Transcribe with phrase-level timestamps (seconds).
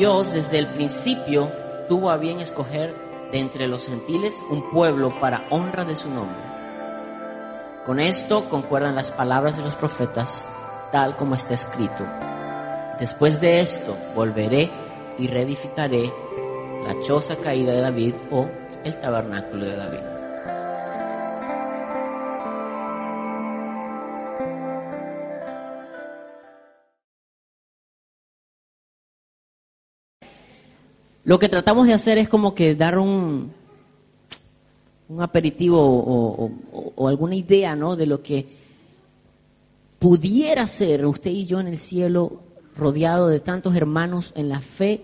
[0.00, 1.52] Dios desde el principio
[1.86, 2.96] tuvo a bien escoger
[3.30, 6.40] de entre los gentiles un pueblo para honra de su nombre.
[7.84, 10.48] Con esto concuerdan las palabras de los profetas,
[10.90, 12.02] tal como está escrito.
[12.98, 14.70] Después de esto volveré
[15.18, 16.10] y reedificaré
[16.86, 18.48] la choza caída de David o
[18.82, 20.19] el tabernáculo de David.
[31.30, 33.52] Lo que tratamos de hacer es como que dar un,
[35.08, 37.94] un aperitivo o, alguna idea ¿no?
[37.94, 38.48] de lo que
[40.00, 42.40] pudiera ser usted y yo en el cielo
[42.76, 45.02] rodeado de tantos hermanos en la fe,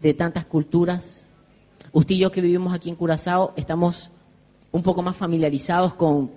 [0.00, 1.24] de tantas culturas.
[1.90, 4.12] Usted y yo que vivimos aquí en Curazao estamos
[4.70, 6.30] un poco más familiarizados con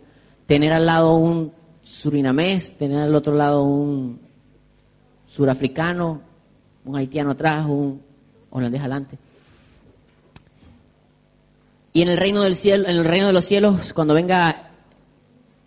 [0.47, 1.51] tener al lado un
[1.83, 4.19] surinamés, tener al otro lado un
[5.27, 6.19] surafricano,
[6.83, 8.09] un haitiano atrás, un
[8.51, 9.17] holandés adelante.
[11.93, 14.69] Y en el reino del cielo, en el reino de los cielos, cuando venga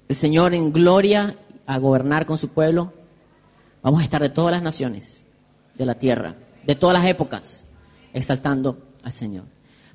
[0.09, 1.37] el Señor en gloria
[1.67, 2.93] a gobernar con su pueblo,
[3.83, 5.25] vamos a estar de todas las naciones
[5.75, 7.65] de la tierra, de todas las épocas,
[8.13, 9.45] exaltando al Señor.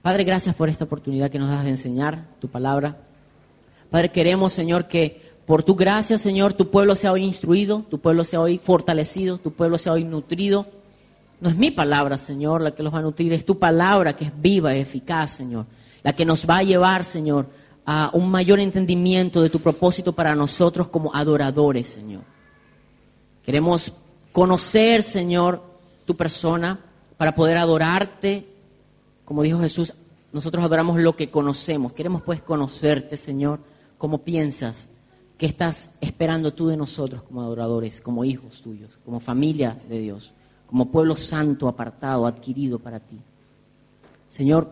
[0.01, 2.97] Padre, gracias por esta oportunidad que nos das de enseñar tu palabra.
[3.89, 8.23] Padre, queremos, Señor, que por tu gracia, Señor, tu pueblo sea hoy instruido, tu pueblo
[8.23, 10.78] sea hoy fortalecido, tu pueblo sea hoy nutrido
[11.41, 14.25] no es mi palabra, Señor, la que los va a nutrir, es tu palabra que
[14.25, 15.65] es viva y eficaz, Señor.
[16.03, 17.47] La que nos va a llevar, Señor,
[17.85, 22.23] a un mayor entendimiento de tu propósito para nosotros como adoradores, Señor.
[23.43, 23.93] Queremos
[24.33, 25.63] conocer, Señor,
[26.05, 26.79] tu persona
[27.17, 28.47] para poder adorarte.
[29.23, 29.93] Como dijo Jesús,
[30.33, 31.93] nosotros adoramos lo que conocemos.
[31.93, 33.59] Queremos pues conocerte, Señor,
[33.97, 34.89] cómo piensas,
[35.37, 40.33] qué estás esperando tú de nosotros como adoradores, como hijos tuyos, como familia de Dios
[40.69, 43.19] como pueblo santo, apartado, adquirido para ti.
[44.29, 44.69] Señor,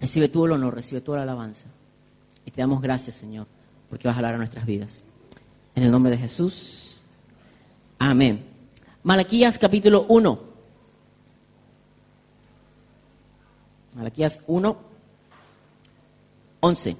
[0.00, 1.66] recibe tú el honor, recibe toda la alabanza.
[2.46, 3.46] Y te damos gracias, Señor,
[3.90, 5.02] porque vas a hablar a nuestras vidas.
[5.74, 7.02] En el nombre de Jesús.
[7.98, 8.42] Amén.
[9.02, 10.38] Malaquías capítulo 1.
[13.96, 14.76] Malaquías 1,
[16.60, 16.96] 11.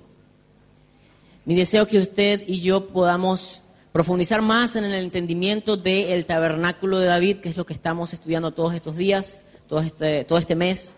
[1.46, 3.63] Mi deseo que usted y yo podamos
[3.94, 8.50] profundizar más en el entendimiento del tabernáculo de David, que es lo que estamos estudiando
[8.50, 10.92] todos estos días, todo este, este mes.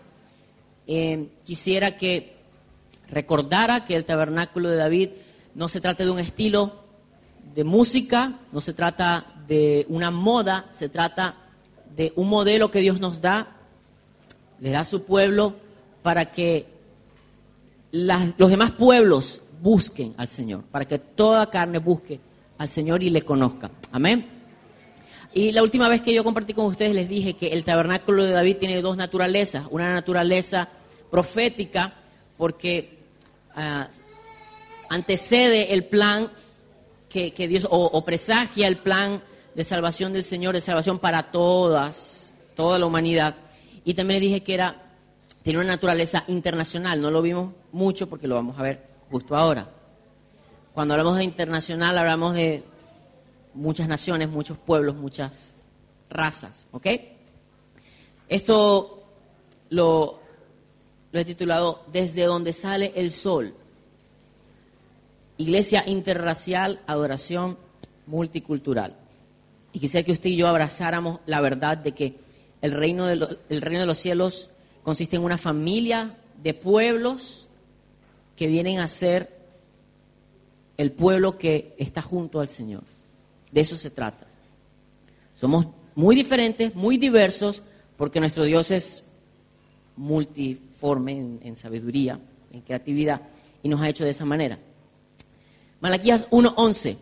[0.87, 2.37] Eh, quisiera que
[3.07, 5.09] recordara que el tabernáculo de David
[5.53, 6.73] no se trata de un estilo
[7.53, 11.35] de música, no se trata de una moda, se trata
[11.95, 13.57] de un modelo que Dios nos da,
[14.59, 15.53] le da a su pueblo
[16.01, 16.65] para que
[17.91, 22.25] los demás pueblos busquen al Señor, para que toda carne busque
[22.57, 23.71] al Señor y le conozca.
[23.91, 24.37] Amén.
[25.33, 28.31] Y la última vez que yo compartí con ustedes les dije que el tabernáculo de
[28.31, 29.65] David tiene dos naturalezas.
[29.69, 30.67] Una naturaleza
[31.11, 31.93] profética,
[32.37, 32.97] porque
[33.55, 33.87] ah,
[34.89, 36.31] antecede el plan
[37.09, 39.23] que, Dios, o, presagia el plan
[39.55, 43.35] de salvación del Señor, de salvación para todas, toda la humanidad.
[43.85, 44.75] Y también les dije que era,
[45.41, 47.01] tiene una naturaleza internacional.
[47.01, 49.76] No lo vimos mucho porque lo vamos a ver justo ahora.
[50.77, 52.63] Cuando hablamos de internacional, hablamos de
[53.55, 55.57] muchas naciones, muchos pueblos, muchas
[56.07, 56.85] razas, ¿ok?
[58.29, 59.03] Esto
[59.71, 60.19] lo,
[61.13, 63.55] he titulado Desde donde sale el sol.
[65.37, 67.57] Iglesia interracial, adoración
[68.05, 68.95] multicultural.
[69.73, 72.19] Y quisiera que usted y yo abrazáramos la verdad de que
[72.61, 74.51] el reino de, el reino de los cielos
[74.83, 77.49] consiste en una familia de pueblos
[78.35, 79.36] que vienen a ser
[80.77, 82.83] el pueblo que está junto al Señor.
[83.51, 84.27] De eso se trata.
[85.39, 87.63] Somos muy diferentes, muy diversos,
[87.97, 89.03] porque nuestro Dios es
[89.95, 92.19] multiforme en, sabiduría,
[92.51, 93.21] en creatividad,
[93.63, 94.59] y nos ha hecho de esa manera.
[95.79, 96.97] Malaquías 1.11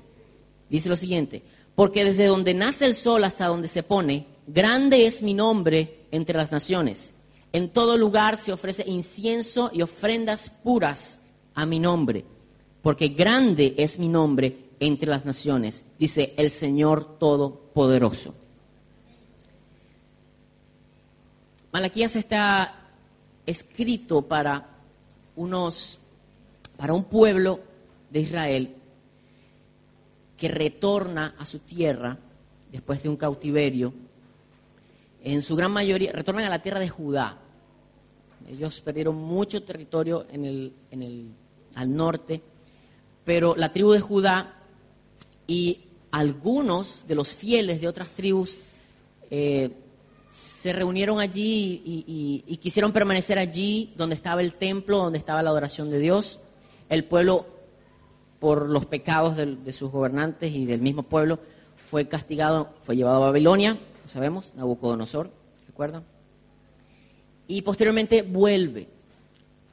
[0.69, 1.43] dice lo siguiente,
[1.75, 6.37] porque desde donde nace el sol hasta donde se pone, grande es mi nombre entre
[6.37, 7.13] las naciones.
[7.51, 11.19] En todo lugar se ofrece incienso y ofrendas puras
[11.53, 12.25] a mi nombre
[12.85, 18.35] porque grande es mi nombre entre las naciones, dice el Señor Todopoderoso.
[21.73, 22.75] Malaquías está
[23.43, 24.69] escrito para
[25.35, 25.97] unos,
[26.77, 27.59] para un pueblo
[28.11, 28.75] de Israel
[30.37, 32.15] que retorna a su tierra
[32.71, 33.95] después de un cautiverio.
[35.23, 37.35] En su gran mayoría, retornan a la tierra de Judá.
[38.47, 41.31] Ellos perdieron mucho territorio en el, en el,
[41.73, 42.53] al norte
[43.25, 44.53] pero la tribu de Judá
[45.47, 45.79] y
[46.11, 48.55] algunos de los fieles de otras tribus
[49.29, 49.71] eh,
[50.31, 55.89] se reunieron allí y, quisieron permanecer allí donde estaba el templo, donde estaba la adoración
[55.89, 56.39] de Dios.
[56.89, 57.45] El pueblo,
[58.39, 61.39] por los pecados de, sus gobernantes y del mismo pueblo,
[61.89, 65.29] fue castigado, fue llevado a Babilonia, lo sabemos, Nabucodonosor,
[65.67, 66.03] ¿recuerdan?
[67.47, 68.87] Y posteriormente vuelve.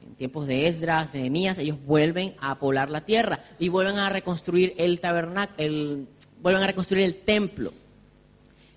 [0.07, 4.09] En tiempos de Esdras, de Nehemías, ellos vuelven a poblar la tierra y vuelven a
[4.09, 6.05] reconstruir el tabernáculo,
[6.41, 7.73] vuelven a reconstruir el templo.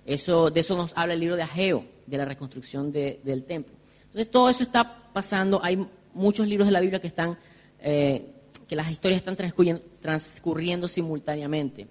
[0.05, 3.75] Eso, de eso nos habla el libro de Ageo, de la reconstrucción del templo.
[4.07, 5.61] Entonces todo eso está pasando.
[5.63, 5.85] Hay
[6.15, 7.37] muchos libros de la Biblia que están,
[7.81, 8.25] eh,
[8.69, 9.37] que las historias están
[10.01, 11.89] transcurriendo, simultáneamente.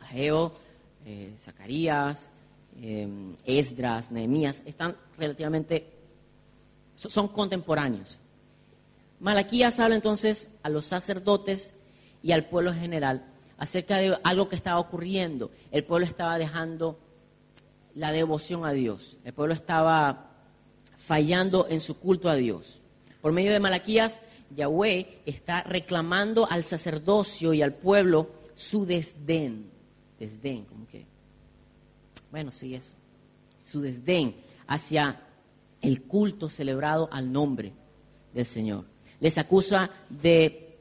[0.00, 0.54] Ageo,
[1.04, 2.28] eh, Zacarías,
[2.80, 3.08] eh,
[3.44, 5.86] Esdras, Nehemías, están relativamente,
[6.96, 8.18] son contemporáneos.
[9.20, 11.74] Malaquías habla entonces a los sacerdotes
[12.22, 13.24] y al pueblo en general
[13.58, 15.50] acerca de algo que estaba ocurriendo.
[15.70, 16.98] El pueblo estaba dejando
[17.94, 19.16] la devoción a Dios.
[19.24, 20.30] El pueblo estaba
[20.98, 22.80] fallando en su culto a Dios.
[23.20, 24.20] Por medio de Malaquías,
[24.54, 29.70] Yahweh está reclamando al sacerdocio y al pueblo su desdén.
[30.18, 31.06] Desdén, como que.
[32.30, 32.92] Bueno, sí, eso.
[33.64, 34.34] Su desdén
[34.66, 35.20] hacia
[35.80, 37.72] el culto celebrado al nombre
[38.32, 38.84] del Señor.
[39.24, 40.76] Les acusa de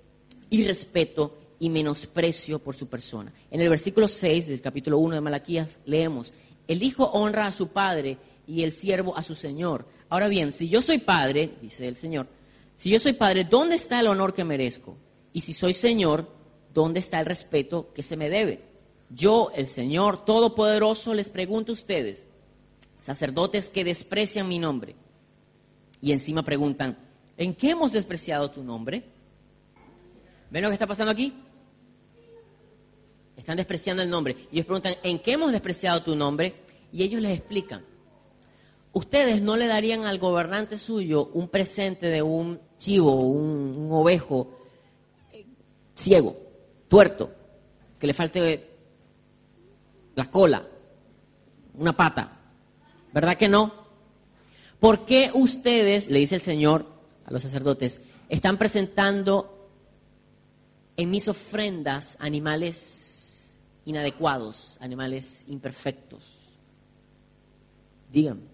[0.50, 3.32] irrespeto y menosprecio por su persona.
[3.50, 6.34] En el versículo 6 del capítulo 1 de Malaquías leemos,
[6.68, 9.86] el hijo honra a su padre y el siervo a su señor.
[10.10, 12.28] Ahora bien, si yo soy padre, dice el Señor,
[12.76, 14.98] si yo soy padre, ¿dónde está el honor que merezco?
[15.32, 16.28] Y si soy señor,
[16.74, 18.60] ¿dónde está el respeto que se me debe?
[19.10, 22.26] Yo, el Señor Todopoderoso, les pregunto a ustedes,
[23.06, 24.96] sacerdotes que desprecian mi nombre,
[26.02, 26.98] y encima preguntan,
[27.38, 29.04] ¿en qué hemos despreciado tu nombre?
[30.50, 31.34] ¿Ven lo que está pasando aquí?
[33.36, 34.36] Están despreciando el nombre.
[34.52, 36.54] Y ellos preguntan, ¿en qué hemos despreciado tu nombre?
[36.92, 37.82] Y ellos les explican.
[38.94, 44.60] Ustedes no le darían al gobernante suyo un presente de un chivo, un, un ovejo
[45.32, 45.44] eh,
[45.96, 46.38] ciego,
[46.88, 47.32] tuerto,
[48.00, 48.70] que le falte
[50.14, 50.64] la cola,
[51.74, 52.38] una pata.
[53.12, 53.74] ¿Verdad que no?
[54.80, 56.93] ¿Por qué ustedes, le dice el Señor
[57.26, 58.00] a los sacerdotes,
[58.30, 59.70] están presentando
[60.98, 63.54] en mis ofrendas animales
[63.86, 66.22] inadecuados, animales imperfectos.
[68.12, 68.54] Díganme.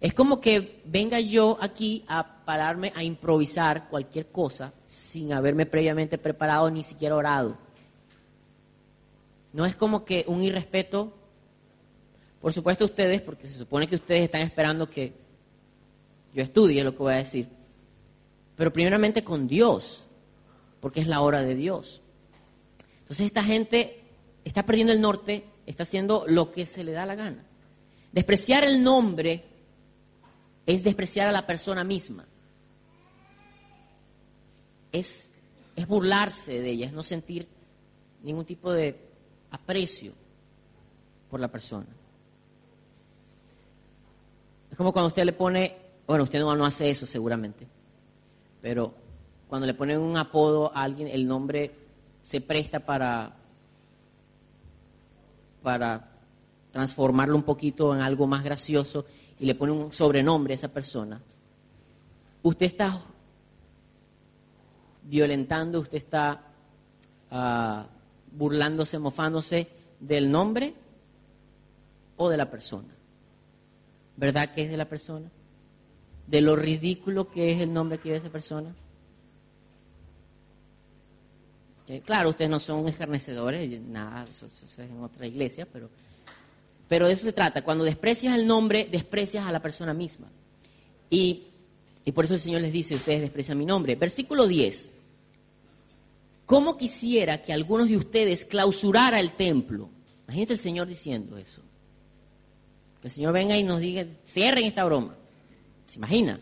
[0.00, 6.18] Es como que venga yo aquí a pararme a improvisar cualquier cosa sin haberme previamente
[6.18, 7.56] preparado ni siquiera orado.
[9.52, 11.12] No es como que un irrespeto,
[12.42, 15.14] por supuesto ustedes, porque se supone que ustedes están esperando que
[16.34, 17.48] yo estudie lo que voy a decir,
[18.56, 20.04] pero primeramente con Dios,
[20.80, 22.00] porque es la hora de Dios.
[23.00, 24.00] Entonces esta gente
[24.44, 27.44] está perdiendo el norte, está haciendo lo que se le da la gana.
[28.12, 29.44] Despreciar el nombre
[30.64, 32.24] es despreciar a la persona misma.
[34.90, 35.30] Es,
[35.76, 37.46] es burlarse de ella, es no sentir
[38.22, 38.96] ningún tipo de
[39.50, 40.12] aprecio
[41.30, 41.86] por la persona.
[44.70, 45.76] Es como cuando usted le pone,
[46.06, 47.66] bueno, usted no, no hace eso seguramente,
[48.60, 48.94] pero
[49.48, 51.70] cuando le ponen un apodo a alguien, el nombre
[52.24, 53.32] se presta para
[55.62, 56.08] para
[56.70, 59.04] transformarlo un poquito en algo más gracioso
[59.40, 61.20] y le pone un sobrenombre a esa persona,
[62.44, 63.02] usted está
[65.02, 66.40] violentando, usted está
[67.32, 67.82] uh,
[68.30, 70.72] burlándose, mofándose del nombre
[72.16, 72.94] o de la persona.
[74.16, 75.28] ¿Verdad que es de la persona?
[76.26, 78.74] De lo ridículo que es el nombre que tiene esa persona.
[82.04, 85.88] claro, ustedes no son escarnecedores, nada, eso, es en otra iglesia, pero,
[86.88, 87.62] pero de eso se trata.
[87.62, 90.26] Cuando desprecias el nombre, desprecias a la persona misma.
[91.08, 91.44] Y,
[92.04, 93.94] y por eso el Señor les dice, ustedes desprecian mi nombre.
[93.94, 94.90] Versículo 10.
[96.46, 99.88] ¿Cómo quisiera que algunos de ustedes clausurara el templo?
[100.24, 101.60] Imagínense el Señor diciendo eso.
[103.00, 105.14] Que el Señor venga y nos diga, cierren esta broma.
[105.96, 106.38] ¿Se imagina?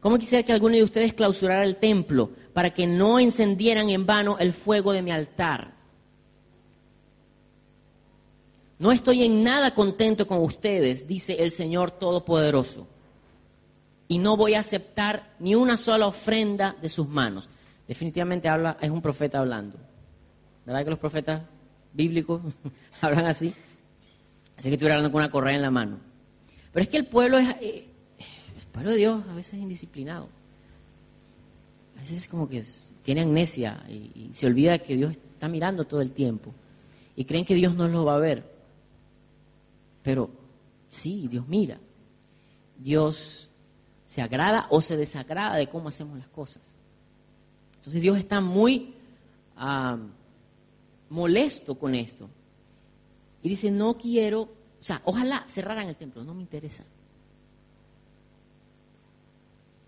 [0.00, 4.38] ¿Cómo quisiera que alguno de ustedes clausurara el templo para que no encendieran en vano
[4.38, 5.68] el fuego de mi altar?
[8.78, 12.86] No estoy en nada contento con ustedes, dice el Señor Todopoderoso,
[14.08, 17.46] y no voy a aceptar ni una sola ofrenda de sus manos.
[17.86, 19.76] Definitivamente habla, es un profeta hablando.
[20.64, 21.42] ¿Verdad que los profetas
[21.92, 22.40] bíblicos
[23.02, 23.52] hablan así?
[24.56, 25.98] Así que estoy hablando con una correa en la mano.
[26.72, 27.85] Pero es que el pueblo es,
[28.76, 30.28] pueblo de Dios a veces es indisciplinado.
[31.96, 32.64] A veces es como que
[33.04, 36.52] tiene amnesia y, se olvida que Dios está mirando todo el tiempo.
[37.16, 38.44] Y creen que Dios no lo va a ver.
[40.02, 40.30] Pero
[40.96, 41.78] Sí, Dios mira.
[42.78, 43.50] Dios
[44.08, 46.62] se agrada o se desagrada de cómo hacemos las cosas.
[47.78, 48.94] Entonces Dios está muy
[51.10, 52.30] molesto con esto.
[53.42, 56.84] Y dice, no quiero, o sea, ojalá cerraran el templo, no me interesa.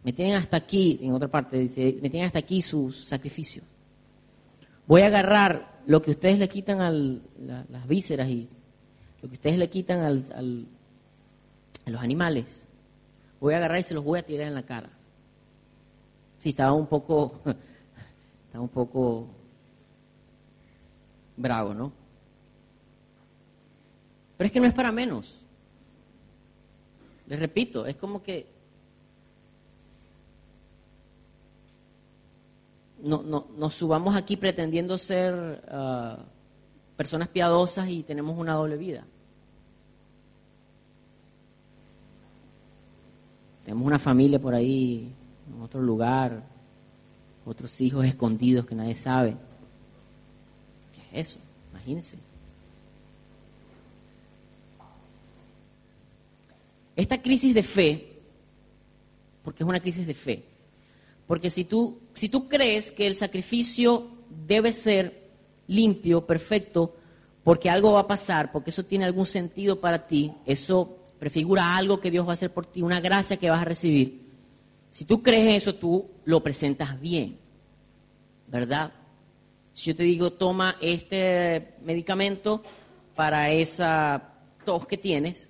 [0.09, 3.62] Me tienen hasta aquí, en otra parte dice, me tienen hasta aquí su sacrificio.
[4.87, 8.49] Voy a agarrar lo que ustedes le quitan a las vísceras y
[9.21, 10.67] lo que ustedes le quitan al,
[11.85, 12.65] a los animales.
[13.38, 14.88] Voy a agarrar y se los voy a tirar en la cara.
[16.38, 17.41] Sí, estaba un poco,
[18.47, 19.29] estaba un poco
[21.37, 21.93] bravo, ¿no?
[24.38, 25.37] Pero es que no es para menos.
[27.27, 28.57] Les repito, es como que
[33.02, 36.19] no, no, nos subamos aquí pretendiendo ser ah,
[36.97, 39.05] personas piadosas y tenemos una doble vida.
[43.64, 45.12] Tenemos una familia por ahí,
[45.55, 46.43] en otro lugar,
[47.45, 49.37] otros hijos escondidos que nadie sabe.
[50.95, 51.40] ¿Qué es eso?
[51.71, 52.19] Imagínense.
[56.97, 58.12] Esta crisis de fe,
[59.45, 60.45] porque es una crisis de fe,
[61.28, 64.09] porque si tú, si tú crees que el sacrificio
[64.47, 65.29] debe ser
[65.69, 66.97] limpio, perfecto,
[67.45, 72.01] porque algo va a pasar, porque eso tiene algún sentido para ti, eso prefigura algo
[72.01, 74.21] que Dios va a hacer por ti, una gracia que vas a recibir.
[74.91, 77.39] Si tú crees eso, tú lo presentas bien,
[78.49, 78.93] ¿verdad?
[79.73, 82.65] Si yo te digo, toma este medicamento
[83.15, 84.35] para esa
[84.65, 85.49] tos que tienes,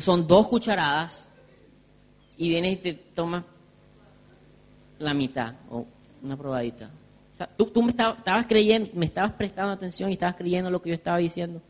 [0.00, 1.27] son dos cucharadas
[2.38, 3.44] y vienes y te tomas
[4.98, 5.84] la mitad o
[6.22, 6.88] una probadita.
[7.56, 11.18] tú, me estabas, creyendo, me estabas prestando atención y estabas creyendo lo que yo estaba
[11.18, 11.60] diciendo.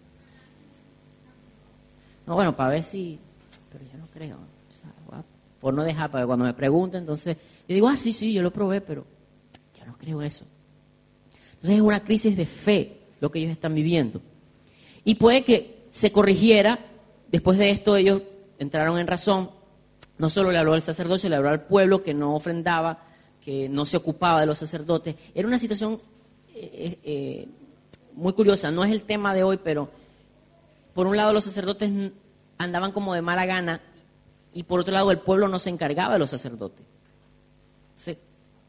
[2.27, 3.19] No, bueno, para ver si...
[3.73, 4.37] Pero yo no creo.
[5.61, 8.53] por no dejar, para cuando me pregunten, entonces yo digo, ah, sí, sí, yo lo
[8.53, 9.05] probé, pero
[9.77, 10.45] yo no creo eso.
[11.55, 14.21] Entonces es una crisis de fe lo que ellos están viviendo.
[15.05, 16.79] Y puede que se corrigiera
[17.31, 18.23] Después de esto ellos
[18.59, 19.51] entraron en razón,
[20.19, 22.99] no solo le habló al sacerdocio, le habló al pueblo que no ofrendaba,
[23.45, 25.17] que no se ocupaba de los sacerdotes.
[25.35, 26.01] Era una situación
[26.55, 27.49] eh, eh,
[28.15, 29.89] muy curiosa, no es el tema de hoy, pero
[30.95, 31.91] por un lado los sacerdotes
[32.59, 33.81] andaban como de mala gana
[34.53, 36.85] y por otro lado el pueblo no se encargaba de los sacerdotes.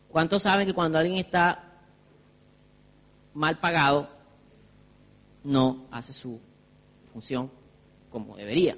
[0.09, 1.63] ¿Cuántos saben que cuando alguien está
[3.33, 4.09] mal pagado,
[5.43, 6.39] no hace su
[7.13, 7.49] función
[8.11, 8.77] como debería.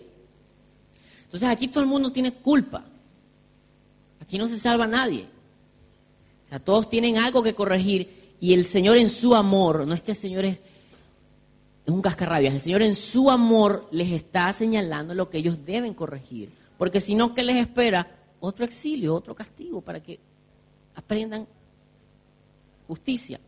[1.31, 2.83] Entonces aquí todo el mundo tiene culpa.
[4.21, 5.27] Aquí no se salva nadie.
[6.45, 10.01] O sea, todos tienen algo que corregir y el Señor en su amor, no es
[10.01, 10.57] que el Señor es,
[11.85, 15.93] es un cascarrabias, el Señor en su amor les está señalando lo que ellos deben
[15.93, 16.49] corregir.
[16.77, 18.05] Porque si no, ¿qué les espera?
[18.41, 20.19] Otro exilio, otro castigo para que
[20.95, 21.47] aprendan
[22.87, 23.39] justicia.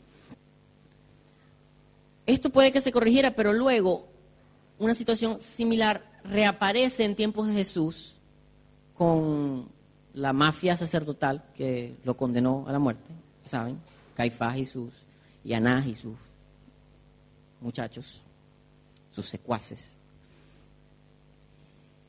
[2.25, 4.06] Esto puede que se corrigiera, pero luego
[4.80, 8.13] una situación similar reaparece en tiempos de Jesús
[8.98, 9.68] con
[10.13, 13.12] la mafia sacerdotal que lo condenó a la muerte,
[13.50, 13.80] ¿saben?
[14.15, 14.89] Caifás y sus,
[15.44, 16.15] y Anás y sus
[17.62, 18.20] muchachos,
[19.15, 19.98] sus secuaces.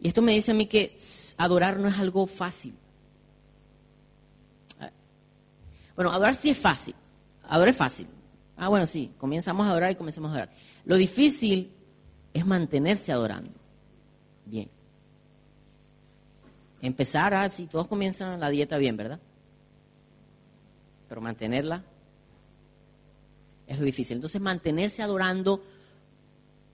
[0.00, 0.98] Y esto me dice a mí que
[1.38, 2.74] adorar no es algo fácil.
[5.96, 6.94] Bueno, adorar sí es fácil.
[7.48, 8.06] Adorar es fácil.
[8.56, 10.50] Ah, bueno, sí, comenzamos a adorar y comenzamos a adorar.
[10.84, 11.70] Lo difícil
[12.32, 13.50] es mantenerse adorando.
[14.46, 14.68] Bien.
[16.82, 19.18] Empezar así, todos comienzan la dieta bien, ¿verdad?
[21.08, 21.82] Pero mantenerla
[23.66, 24.16] es lo difícil.
[24.16, 25.62] Entonces, mantenerse adorando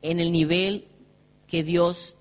[0.03, 0.87] en el nivel
[1.47, 2.17] que Dios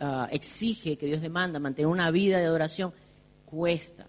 [0.00, 2.92] ah, exige, que Dios demanda, mantener una vida de adoración,
[3.44, 4.06] cuesta.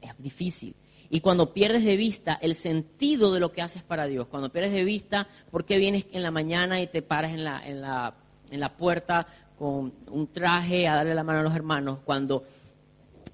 [0.00, 0.74] Es difícil.
[1.10, 4.72] Y cuando pierdes de vista el sentido de lo que haces para Dios, cuando pierdes
[4.72, 8.14] de vista por qué vienes en la mañana y te paras en la, en la,
[8.50, 9.26] en la puerta
[9.58, 12.44] con un traje a darle la mano a los hermanos, cuando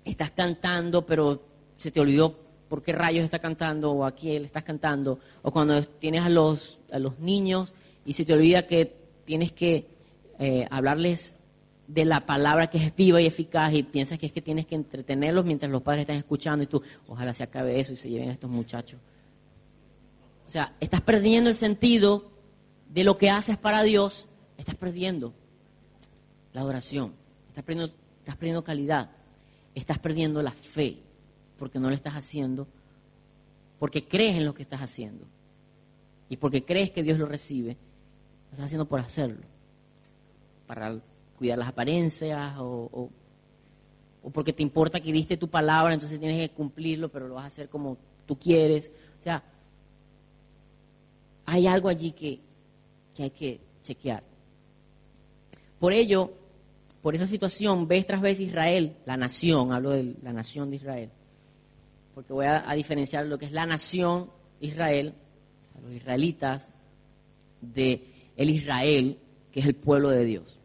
[0.05, 1.41] estás cantando pero
[1.79, 2.35] se te olvidó
[2.69, 6.29] por qué rayos está cantando o a quién le estás cantando, o cuando tienes a
[6.29, 7.73] los, a los niños
[8.05, 9.87] y se te olvida que tienes que
[10.39, 11.37] eh, hablarles
[11.89, 14.77] de la palabra que es viva y eficaz y piensas que es que tienes que
[14.77, 18.29] entretenerlos mientras los padres están escuchando y tú, ojalá se acabe eso y se lleven
[18.29, 19.01] a estos muchachos.
[20.47, 22.25] O sea, estás perdiendo el sentido
[22.89, 25.33] de lo que haces para Dios, estás perdiendo
[26.53, 27.13] la adoración,
[27.49, 29.11] estás perdiendo, estás perdiendo calidad,
[29.75, 30.97] estás perdiendo la fe,
[31.59, 32.67] porque no lo estás haciendo,
[33.79, 35.25] porque crees en lo que estás haciendo.
[36.29, 39.43] y porque crees que Dios lo recibe, lo estás haciendo por hacerlo,
[40.67, 40.97] para
[41.37, 43.11] cuidar las apariencias o,
[44.23, 47.45] o, porque te importa que diste tu palabra, entonces tienes que cumplirlo, pero lo vas
[47.45, 48.93] a hacer como tú quieres.
[49.21, 49.43] O sea,
[51.47, 52.39] hay algo allí que,
[53.17, 54.23] que hay que chequear.
[55.81, 56.31] Por ello,
[57.03, 61.11] por esa situación, vez tras vez Israel, la nación, hablo de la nación de Israel,
[62.15, 64.31] porque voy a, diferenciar lo que es la nación
[64.61, 65.15] Israel,
[65.83, 66.73] los israelitas,
[67.63, 68.05] de
[68.37, 69.19] el Israel,
[69.53, 70.57] que es el pueblo de Dios.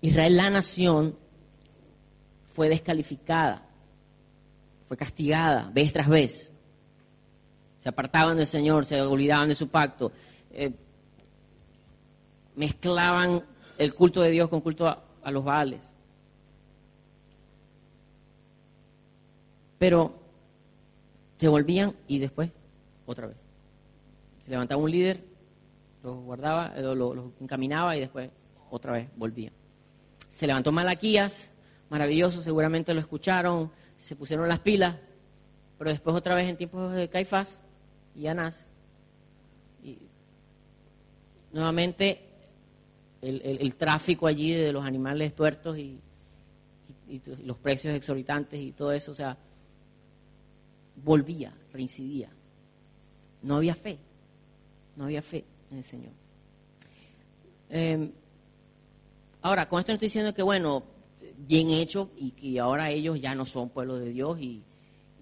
[0.00, 1.16] Israel, la nación,
[2.54, 3.62] fue descalificada,
[4.86, 6.50] fue castigada vez tras vez.
[7.82, 10.12] Se apartaban del Señor, se olvidaban de su pacto,
[10.52, 10.72] eh,
[12.54, 13.42] mezclaban
[13.82, 15.80] el culto de Dios con culto a, los Baales.
[19.78, 20.14] Pero
[21.38, 22.50] se volvían y después
[23.06, 23.36] otra vez.
[24.44, 25.20] Se levantaba un líder,
[26.04, 28.30] los guardaba, eh, los, encaminaba y después
[28.70, 29.52] otra vez volvían.
[30.30, 31.50] Se levantó Malaquías,
[31.90, 34.94] maravilloso, seguramente lo escucharon, se pusieron las pilas,
[35.76, 37.60] pero después otra vez en tiempos de Caifás
[38.14, 38.68] y Anás,
[39.82, 39.98] y
[41.52, 42.31] nuevamente
[43.22, 45.98] el, tráfico allí de los animales tuertos y,
[47.44, 49.36] los precios exorbitantes y todo eso, o sea,
[51.04, 52.30] volvía, reincidía.
[53.42, 53.98] No había fe,
[54.96, 56.12] no había fe en el Señor.
[57.68, 58.10] Em,
[59.42, 60.84] ahora, con esto no estoy diciendo que, bueno,
[61.36, 64.62] bien hecho y que ahora ellos ya no son pueblo de Dios y,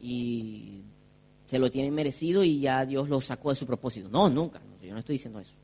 [0.00, 0.82] y
[1.48, 4.08] se lo tienen merecido y ya Dios los sacó de su propósito.
[4.08, 5.54] No, nunca, yo no estoy diciendo eso.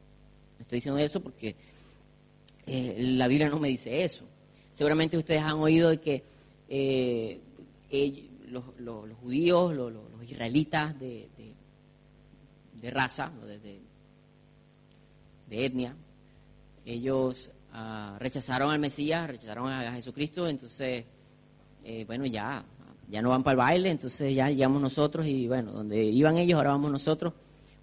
[0.58, 1.54] Estoy diciendo eso porque
[2.66, 4.24] eh, la Biblia no me dice eso.
[4.72, 6.22] Seguramente ustedes han oído de que
[6.68, 7.40] eh,
[8.48, 8.64] los,
[9.22, 9.92] judíos, los,
[10.28, 11.28] israelitas de,
[12.90, 13.30] raza,
[15.48, 15.94] de, etnia,
[16.84, 21.04] ellos ah, rechazaron al Mesías, rechazaron a, Jesucristo, entonces,
[21.84, 22.64] eh, bueno, ya,
[23.08, 26.56] ya no van para el baile, entonces ya llegamos nosotros y bueno, donde iban ellos,
[26.56, 27.32] ahora vamos nosotros.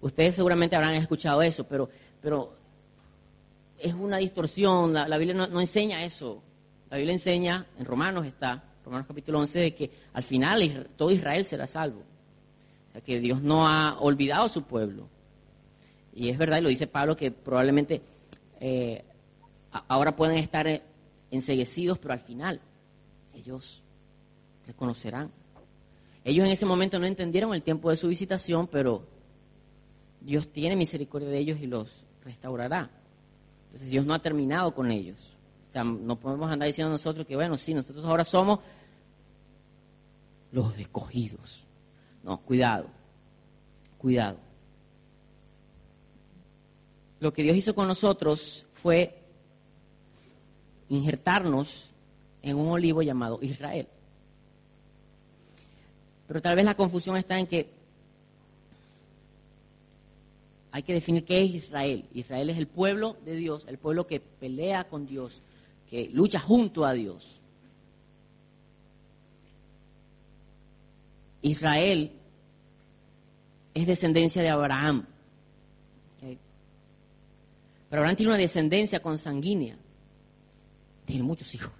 [0.00, 1.88] Ustedes seguramente habrán escuchado eso, pero,
[2.20, 2.63] pero
[3.84, 6.42] es una distorsión, la, Biblia no, enseña eso.
[6.90, 11.44] La Biblia enseña, en Romanos está, Romanos capítulo 11, de que al final todo Israel
[11.44, 12.00] será salvo.
[12.00, 15.06] O sea, que Dios no ha olvidado a su pueblo.
[16.14, 18.00] Y es verdad, y lo dice Pablo, que probablemente
[18.58, 19.04] eh,
[19.88, 20.80] ahora pueden estar eh,
[21.30, 22.60] enseguecidos, pero al final
[23.34, 23.82] ellos
[24.66, 25.30] reconocerán.
[26.24, 29.02] Ellos en ese momento no entendieron el tiempo de su visitación, pero
[30.22, 31.88] Dios tiene misericordia de ellos y los
[32.24, 32.88] restaurará.
[33.80, 35.18] Dios no ha terminado con ellos.
[35.70, 38.60] O sea, no podemos andar diciendo nosotros que, bueno, sí, nosotros ahora somos
[40.52, 41.62] los escogidos.
[42.22, 42.86] No, cuidado,
[43.98, 44.38] cuidado.
[47.20, 49.18] Lo que Dios hizo con nosotros fue
[50.88, 51.90] injertarnos
[52.42, 53.88] en un olivo llamado Israel.
[56.28, 57.68] Pero tal vez la confusión está en que
[60.74, 62.04] hay que definir qué es Israel.
[62.14, 65.40] Israel es el pueblo de Dios, el pueblo que pelea con Dios,
[65.88, 67.36] que lucha junto a Dios.
[71.42, 72.10] Israel
[73.72, 75.06] es descendencia de Abraham.
[76.20, 76.40] Pero
[78.00, 79.76] Abraham tiene una descendencia consanguínea.
[81.06, 81.70] Tiene muchos hijos.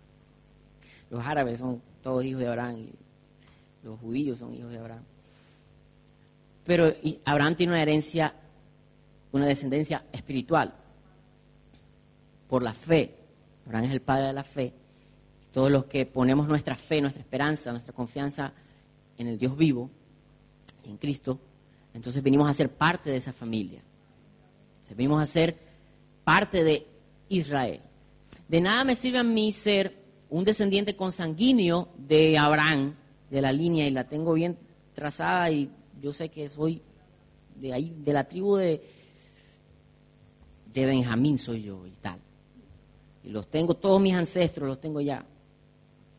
[1.11, 2.87] Los árabes son todos hijos de Abraham.
[3.83, 5.03] Los judíos son hijos de Abraham.
[6.65, 8.33] Pero Abraham tiene una herencia
[9.35, 10.73] una descendencia espiritual
[12.49, 13.15] por la fe.
[13.67, 14.73] Abraham es el padre de la fe.
[15.53, 18.53] Todos los que ponemos nuestra fe, nuestra esperanza, nuestra confianza
[19.19, 19.91] en el Dios vivo,
[20.85, 21.39] en Cristo,
[21.95, 23.81] entonces venimos a ser parte de esa familia.
[24.97, 25.57] Venimos a ser
[26.23, 26.87] parte de
[27.29, 27.81] Israel.
[28.49, 29.97] De nada me sirve a mí ser
[30.31, 32.95] un descendiente consanguíneo de Abraham,
[33.31, 34.57] de la línea, y la tengo bien
[34.95, 35.69] trazada, y
[36.01, 36.81] yo sé que soy
[37.57, 38.94] de ahí, de la tribu de,
[40.75, 42.19] de Benjamín soy yo y tal.
[43.23, 45.25] Y los tengo, todos mis ancestros los tengo ya.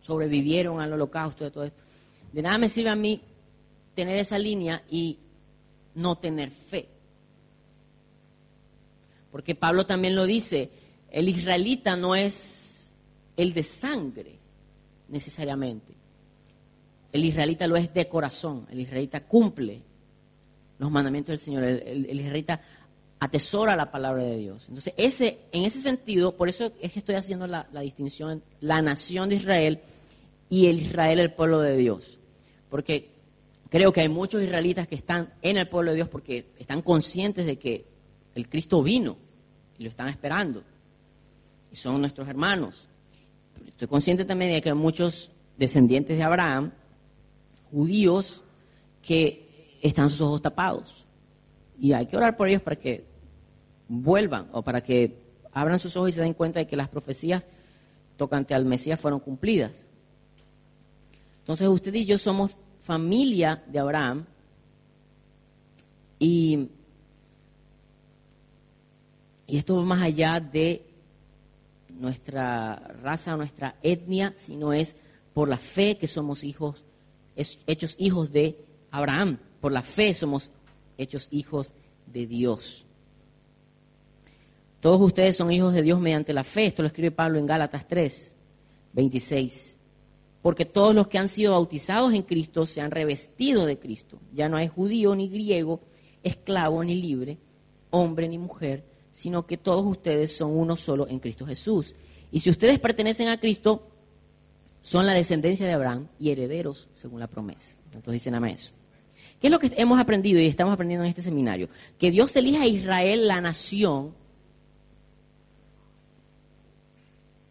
[0.01, 1.81] Sobrevivieron al holocausto de todo esto.
[2.31, 3.21] De nada me sirve a mí
[3.93, 5.17] tener esa línea y
[5.95, 6.87] no tener fe.
[9.31, 10.69] Porque Pablo también lo dice,
[11.11, 12.91] el israelita no es
[13.35, 14.35] el de sangre
[15.09, 15.93] necesariamente.
[17.11, 19.81] El israelita lo es de corazón, el israelita cumple
[20.79, 22.61] los mandamientos del Señor, el, el israelita
[23.25, 24.63] atesora la palabra de Dios.
[24.67, 29.29] Entonces, ese, en ese sentido, por eso es que estoy haciendo la, distinción, la nación
[29.29, 29.79] de Israel
[30.49, 32.17] y el Israel, el pueblo de Dios.
[32.69, 33.15] Porque
[33.75, 37.45] Creo que hay muchos israelitas que están en el pueblo de Dios porque están conscientes
[37.45, 37.83] de que
[38.35, 39.17] el Cristo vino
[39.77, 40.63] y lo están esperando.
[41.71, 42.87] Y son nuestros hermanos.
[43.67, 46.71] estoy consciente también de que hay muchos descendientes de Abraham,
[47.69, 48.41] judíos,
[49.03, 49.45] que
[49.81, 51.03] están sus ojos tapados.
[51.77, 53.03] Y hay que orar por ellos para que
[53.87, 55.15] vuelvan o para que
[55.53, 57.43] abran sus ojos y se den cuenta de que las profecías
[58.17, 59.71] tocante al Mesías fueron cumplidas.
[61.39, 64.25] Entonces usted y yo somos familia de Abraham
[66.19, 66.69] y,
[69.47, 70.81] y esto va más allá de
[71.99, 74.95] nuestra raza, nuestra etnia, sino es
[75.33, 76.81] por la fe que somos hijos,
[77.35, 78.57] hechos hijos de
[78.91, 79.37] Abraham.
[79.61, 80.51] Por la fe somos
[80.97, 81.71] hechos hijos
[82.07, 82.84] de Dios.
[84.85, 86.67] Todos ustedes son hijos de Dios mediante la fe.
[86.67, 88.35] Esto lo escribe Pablo en Gálatas 3,
[88.93, 89.77] 26.
[90.43, 94.19] Porque todos los que han sido bautizados en Cristo se han revestido de Cristo.
[94.31, 95.79] Ya no hay judío ni griego,
[96.21, 97.39] esclavo ni libre,
[97.89, 101.95] hombre ni mujer, sino que todos ustedes son uno solo en Cristo Jesús.
[102.31, 103.87] Y si ustedes pertenecen a Cristo,
[104.83, 107.73] son la descendencia de Abraham y herederos según la promesa.
[107.85, 108.71] Entonces dicen amén eso.
[109.41, 111.69] ¿Qué es lo que hemos aprendido y estamos aprendiendo en este seminario?
[111.97, 114.13] Que Dios elija a Israel la nación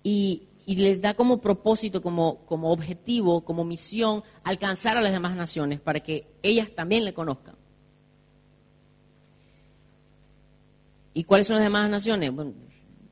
[0.04, 5.80] y, y le da como propósito, como, objetivo, como misión, alcanzar a las demás naciones
[5.80, 7.54] para que ellas también le conozcan.
[11.12, 12.32] ¿Y cuáles son las demás naciones?
[12.34, 12.52] Bueno,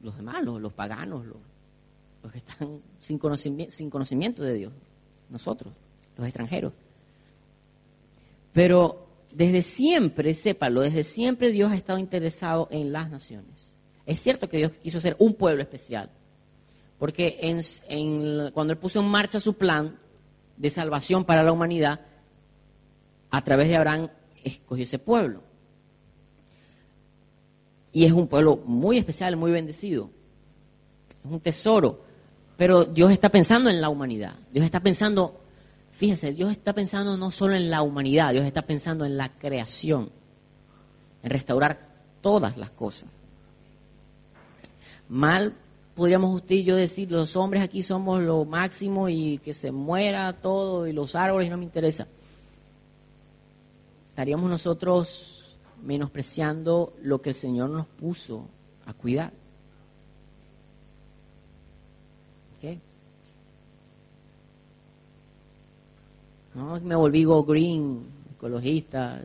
[0.02, 1.36] los demás, los, paganos, los,
[2.22, 4.72] los, que están sin conocimiento, sin conocimiento de Dios,
[5.30, 5.72] nosotros,
[6.16, 6.72] los extranjeros.
[8.52, 13.72] Pero desde siempre, sépalo, desde siempre Dios ha estado interesado en las naciones.
[14.04, 16.10] Es cierto que Dios quiso ser un pueblo especial,
[17.02, 17.36] porque
[18.54, 19.98] cuando Él puso en marcha su plan
[20.56, 21.98] de salvación para la humanidad,
[23.28, 24.08] a través de Abraham
[24.44, 25.42] escogió ese pueblo.
[27.92, 30.10] Y es un pueblo muy especial, muy bendecido.
[31.24, 32.04] Es un tesoro.
[32.56, 34.34] Pero Dios está pensando en la humanidad.
[34.52, 35.40] Dios está pensando,
[35.90, 40.08] fíjese, Dios está pensando no solo en la humanidad, Dios está pensando en la creación,
[41.24, 41.80] en restaurar
[42.20, 43.08] todas las cosas.
[45.08, 45.52] Mal
[45.94, 50.32] podríamos usted y yo decir, los hombres aquí somos lo máximo y que se muera
[50.32, 52.06] todo y los árboles no me interesa.
[54.10, 58.46] Estaríamos nosotros menospreciando lo que el Señor nos puso
[58.86, 59.32] a cuidar.
[62.58, 62.80] ¿Okay?
[66.54, 69.20] No me volví go green, ecologista.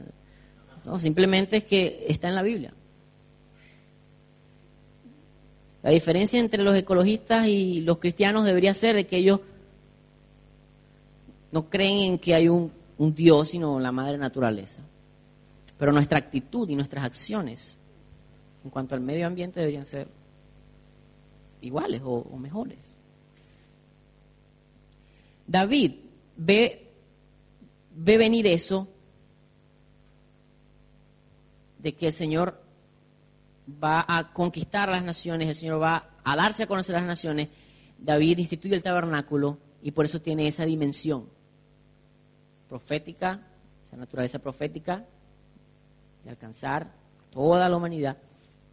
[0.85, 2.73] No, simplemente es que está en la Biblia.
[5.87, 9.39] La diferencia entre los ecologistas y los cristianos debería ser de que ellos
[11.53, 14.81] no creen en que hay un, Dios, sino la madre naturaleza.
[15.79, 17.77] Pero nuestra actitud y nuestras acciones
[18.65, 20.09] en cuanto al medio ambiente deberían ser
[21.61, 22.79] iguales o, o mejores.
[25.47, 25.93] David
[26.35, 26.85] ve,
[27.95, 28.89] ve venir eso
[31.79, 32.66] de que el Señor
[33.83, 37.49] va a conquistar las naciones, el Señor va a darse a conocer las naciones,
[37.99, 41.25] David instituye el tabernáculo y por eso tiene esa dimensión
[42.69, 43.39] profética,
[43.87, 45.03] esa naturaleza profética
[46.23, 46.87] de alcanzar
[47.33, 48.17] toda la humanidad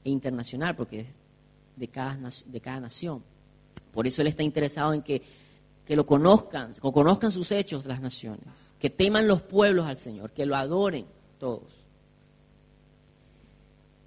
[0.04, 1.06] e internacional, porque es
[1.76, 3.22] de cada, nación.
[3.92, 5.22] Por eso él está interesado en que,
[5.86, 8.44] que lo conozcan, que conozcan sus hechos las naciones,
[8.80, 11.06] que teman los pueblos al Señor, que lo adoren
[11.38, 11.83] todos.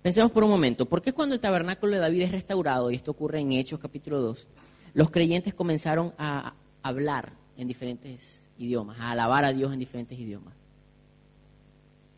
[0.07, 3.11] Pensemos por un momento, ¿por qué cuando el tabernáculo de David es restaurado, y esto
[3.11, 4.47] ocurre en Hechos capítulo 2,
[4.93, 10.53] los creyentes comenzaron a hablar en diferentes idiomas, a alabar a Dios en diferentes idiomas?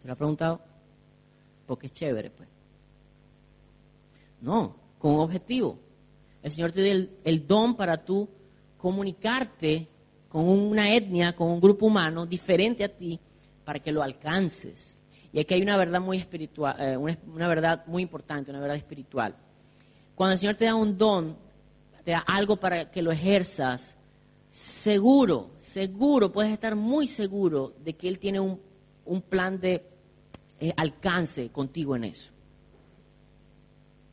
[0.03, 0.61] ¿Te lo ha preguntado?
[1.65, 2.47] Porque es chévere, pues.
[4.41, 5.79] No, con un objetivo.
[6.43, 8.29] El Señor te dio el, el don para tú
[8.77, 9.87] comunicarte
[10.29, 13.19] con una etnia, con un grupo humano diferente a ti,
[13.65, 14.98] para que lo alcances.
[15.31, 19.35] Y aquí hay una verdad muy espiritual, eh, una, verdad muy importante, una verdad espiritual.
[20.15, 21.35] Cuando el Señor te da un don,
[22.03, 23.95] te da algo para que lo ejerzas,
[24.49, 28.59] seguro, seguro, puedes estar muy seguro de que Él tiene un,
[29.29, 29.83] plan de
[30.59, 32.31] eh, alcance contigo en eso.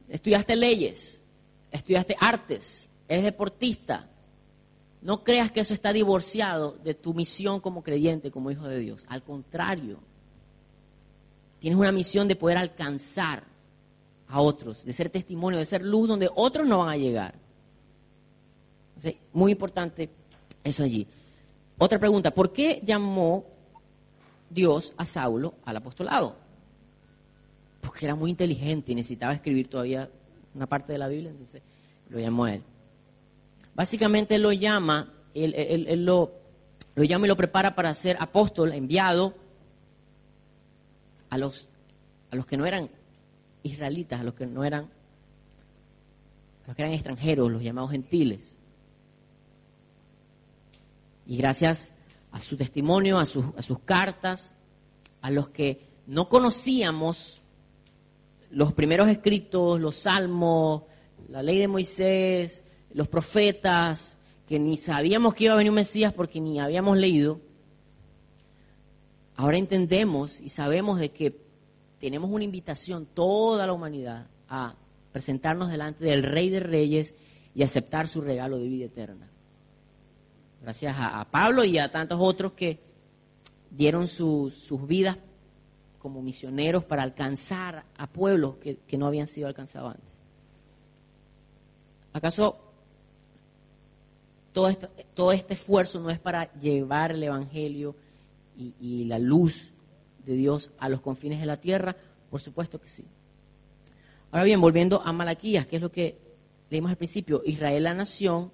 [0.08, 1.20] Estudiaste leyes,
[1.70, 4.08] estudiaste artes, eres deportista.
[5.02, 9.04] No creas que eso está divorciado de tu misión como creyente, como hijo de Dios.
[9.08, 9.98] Al contrario,
[11.66, 13.42] Tienes una misión de poder alcanzar
[14.28, 17.34] a otros, de ser testimonio, de ser luz donde otros no van a llegar.
[19.32, 20.08] muy importante
[20.62, 21.04] eso allí.
[21.76, 23.44] Otra pregunta, ¿por qué llamó
[24.48, 26.36] Dios a Saulo al apostolado.
[27.80, 30.08] Porque era muy inteligente y necesitaba escribir todavía
[30.54, 31.62] una parte de la Biblia, entonces
[32.10, 32.62] lo llamó a él.
[33.74, 36.30] Básicamente él lo llama, él, lo,
[36.94, 39.34] lo llama y lo prepara para ser apóstol, enviado
[41.36, 41.68] a los,
[42.30, 42.88] a los que no eran
[43.62, 48.56] israelitas, a los que no eran, a los que eran extranjeros, los llamados gentiles.
[51.26, 51.92] Y gracias
[52.32, 54.52] a su testimonio, a sus, a sus cartas,
[55.20, 57.42] a los que no conocíamos
[58.50, 60.84] los primeros escritos, los salmos,
[61.28, 62.62] la ley de Moisés,
[62.94, 64.16] los profetas,
[64.48, 67.40] que ni sabíamos que iba a venir un Mesías porque ni habíamos leído,
[69.36, 71.36] ahora entendemos y sabemos de que
[72.00, 74.74] tenemos una invitación, toda la humanidad, a
[75.12, 77.14] presentarnos delante del Rey de Reyes
[77.54, 79.26] y aceptar su regalo de vida eterna.
[80.62, 82.78] Gracias a, Pablo y a tantos otros que
[83.70, 85.16] dieron sus vidas
[85.98, 90.10] como misioneros para alcanzar a pueblos que, que no habían sido alcanzados antes.
[92.12, 92.56] ¿Acaso
[94.52, 97.94] todo este, todo este esfuerzo no es para llevar el Evangelio
[98.56, 99.70] y, la luz
[100.24, 101.96] de Dios a los confines de la tierra?
[102.30, 103.04] Por supuesto que sí.
[104.30, 106.16] Ahora bien, volviendo a Malaquías, que es lo que
[106.70, 108.50] leímos al principio, Israel la nación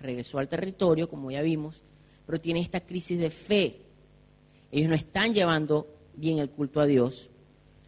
[0.00, 1.76] regresó al territorio, como ya vimos,
[2.26, 3.76] pero tiene esta crisis de fe.
[4.70, 7.28] Ellos no están llevando bien el culto a Dios,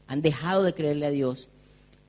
[0.07, 1.48] han dejado de creerle a Dios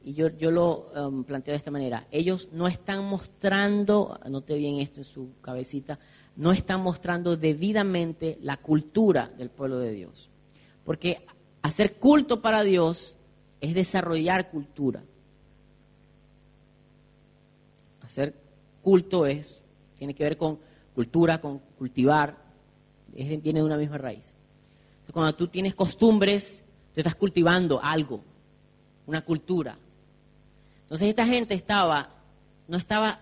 [0.03, 4.79] y yo, yo lo um, planteo de esta manera, ellos no están mostrando, anote bien
[4.79, 5.99] esto en su cabecita,
[6.39, 10.29] no están mostrando debidamente la cultura del pueblo de Dios.
[10.85, 11.19] Porque
[11.61, 13.13] hacer culto para Dios
[13.59, 15.03] es desarrollar cultura.
[18.03, 18.33] Hacer
[18.81, 19.61] culto es,
[19.97, 20.57] tiene que ver con
[20.95, 22.37] cultura, con cultivar,
[23.13, 24.23] viene de una misma raíz.
[25.11, 26.61] cuando tú tienes costumbres,
[26.93, 28.21] tú estás cultivando algo,
[29.07, 29.75] una cultura.
[30.83, 32.07] Entonces esta gente estaba,
[32.69, 33.19] no estaba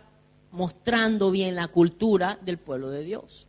[0.58, 3.46] mostrando bien la cultura del pueblo de Dios.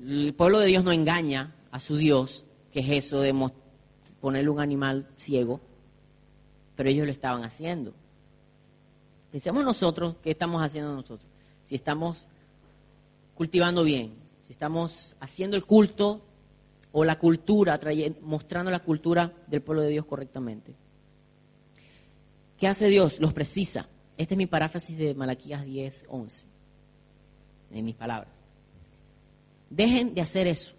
[0.00, 3.34] El pueblo de Dios no engaña a su Dios, que es eso de
[4.20, 5.60] ponerle un animal ciego,
[6.76, 7.92] pero ellos lo estaban haciendo.
[9.32, 11.28] Pensemos nosotros, ¿qué estamos haciendo nosotros?
[11.64, 12.28] Si estamos
[13.34, 14.12] cultivando bien,
[14.46, 16.20] si estamos haciendo el culto
[16.92, 17.80] o la cultura,
[18.20, 20.72] mostrando la cultura del pueblo de Dios correctamente.
[22.60, 23.18] ¿Qué hace Dios?
[23.18, 23.88] Los precisa.
[24.16, 26.44] Esta es mi paráfrasis de Malaquías 10, 11.
[27.70, 28.32] De mis palabras.
[29.70, 30.74] Dejen de hacer eso.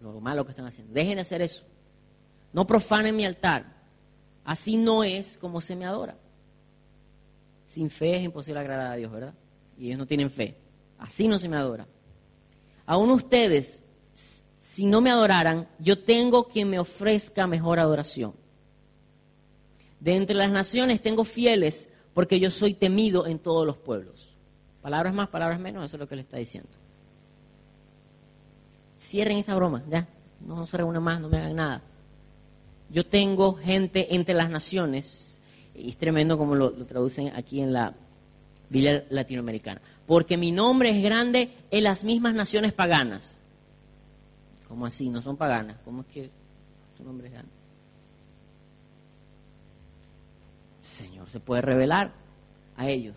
[0.00, 0.92] Lo malo que están haciendo.
[0.92, 1.64] Dejen de hacer eso.
[2.52, 3.66] No profanen mi altar.
[4.44, 6.16] Así no es como se me adora.
[7.68, 9.34] Sin fe es imposible agradar a Dios, ¿verdad?
[9.76, 10.54] Y ellos no tienen fe.
[10.98, 11.86] Así no se me adora.
[12.86, 13.82] Aún ustedes,
[14.60, 18.32] si no me adoraran, yo tengo quien me ofrezca mejor adoración.
[20.00, 24.30] De entre las naciones tengo fieles porque yo soy temido en todos los pueblos.
[24.80, 26.70] Palabras más, palabras menos, eso es lo que le está diciendo.
[28.98, 30.08] Cierren esa broma, ya.
[30.40, 31.82] No se reúnan más, no me hagan nada.
[32.88, 35.42] Yo tengo gente entre las naciones,
[35.74, 37.92] y es tremendo como lo, lo traducen aquí en la
[38.70, 43.36] Biblia latinoamericana, porque mi nombre es grande en las mismas naciones paganas.
[44.68, 45.10] ¿Cómo así?
[45.10, 45.76] No son paganas.
[45.84, 46.30] ¿Cómo es que
[46.96, 47.52] su nombre es grande?
[50.86, 52.12] Señor se puede revelar
[52.76, 53.14] a ellos.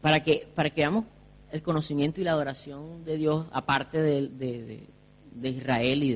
[0.00, 1.06] Para que, para que veamos
[1.50, 4.80] el conocimiento y la adoración de Dios, aparte de,
[5.42, 6.12] Israel y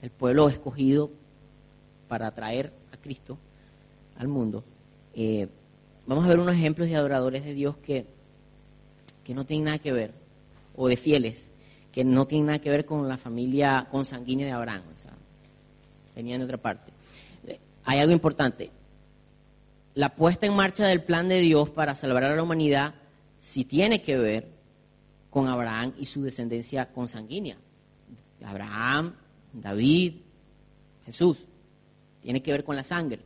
[0.00, 1.10] del pueblo escogido
[2.08, 3.36] para traer a Cristo
[4.18, 4.62] al mundo.
[5.14, 5.48] Eh,
[6.06, 8.06] vamos a ver unos ejemplos de adoradores de Dios que,
[9.24, 10.12] que no tienen nada que ver,
[10.76, 11.48] o de fieles,
[11.92, 15.12] que no tienen nada que ver con la familia consanguínea de Abraham, o sea,
[16.14, 16.95] venían de otra parte
[17.86, 18.70] hay algo importante.
[19.94, 22.94] La puesta en marcha del plan de Dios para salvar a la humanidad
[23.40, 24.48] sí tiene que ver
[25.30, 27.56] con Abraham y su descendencia consanguínea.
[28.44, 29.14] Abraham,
[29.52, 30.14] David,
[31.06, 31.38] Jesús.
[32.22, 33.20] Tiene que ver con la sangre.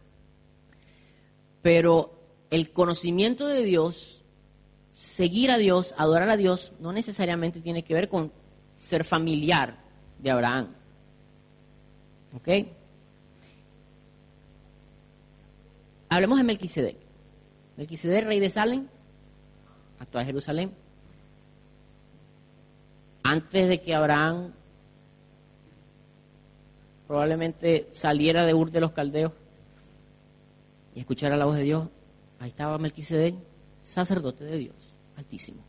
[1.63, 2.13] Pero
[2.51, 4.21] el conocimiento de Dios,
[4.95, 8.31] seguir a Dios, adorar a Dios, no necesariamente tiene que ver con
[8.79, 9.75] ser familiar
[10.19, 10.69] de Abraham.
[12.37, 12.80] ¿Ok?
[16.11, 16.97] Hablemos de Melquisedec.
[17.77, 18.87] Melquisedec, rey de Salem,
[20.01, 20.73] actual Jerusalén.
[23.23, 24.51] Antes de que Abraham
[27.07, 29.33] probablemente saliera de Ur de los Caldeos
[30.97, 31.89] y escuchara la voz de Dios,
[32.41, 33.37] ahí estaba Melquisedec,
[33.85, 34.77] sacerdote de Dios,
[35.17, 35.63] altísimo.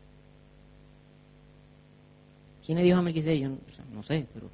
[2.65, 3.41] ¿Quién es Dios a Melquisedec?
[3.41, 3.49] Yo
[3.93, 4.49] no, sé, pero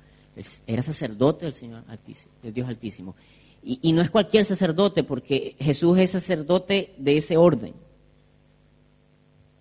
[0.68, 3.16] era sacerdote del Señor Altísimo, del Dios Altísimo.
[3.64, 7.74] Y, no es cualquier sacerdote, porque Jesús es sacerdote de ese orden.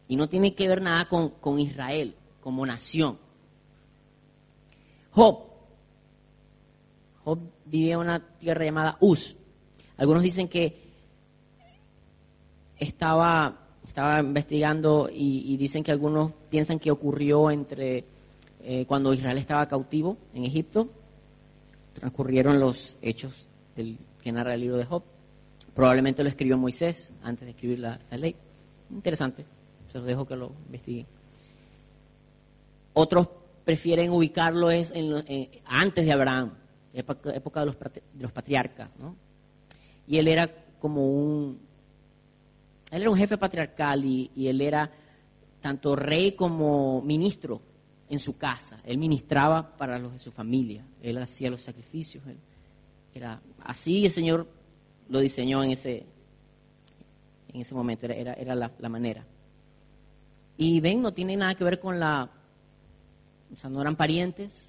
[0.07, 3.19] Y no tiene que ver nada con, con Israel como nación.
[5.11, 5.39] Job.
[7.25, 9.35] Job vivía en una tierra llamada Uz.
[9.97, 10.77] Algunos dicen que
[12.79, 18.05] estaba, estaba investigando y, dicen que algunos piensan que ocurrió entre
[18.63, 20.89] eh, cuando Israel estaba cautivo en Egipto,
[21.95, 23.46] transcurrieron los hechos
[23.77, 25.03] del, que narra el libro de Job.
[25.75, 28.35] Probablemente lo escribió Moisés antes de escribir la, ley.
[28.91, 29.45] Interesante,
[29.93, 31.07] se los dejo que lo investiguen.
[32.95, 33.29] Otros
[33.65, 34.93] prefieren ubicarlo es
[35.67, 36.53] antes de Abraham,
[36.95, 38.89] época, de, los, patriarcas.
[40.09, 41.59] Y él era como un,
[42.91, 44.91] él era un jefe patriarcal y, él era
[45.61, 47.61] tanto rey como ministro
[48.09, 48.81] en su casa.
[48.85, 50.85] Él ministraba para los de su familia.
[51.03, 52.23] Él hacía los sacrificios.
[53.17, 54.47] Era así el Señor
[55.09, 56.05] lo diseñó en ese,
[57.53, 58.07] en ese momento.
[58.07, 59.25] Era, era, la, la, manera.
[60.59, 62.29] Y ven, no tiene nada que ver con la...
[63.53, 64.69] O sea, no eran parientes.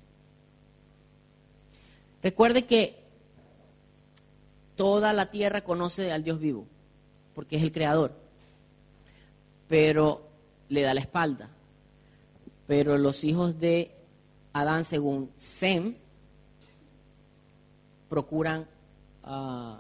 [2.21, 2.95] Recuerde que
[4.75, 6.65] toda la tierra conoce al Dios vivo
[7.37, 8.13] porque es el creador,
[9.67, 10.27] pero
[10.69, 11.49] le da la espalda.
[12.65, 13.91] Pero los hijos de
[14.53, 15.95] Adán, según Sem,
[18.09, 18.65] procuran
[19.23, 19.79] ah,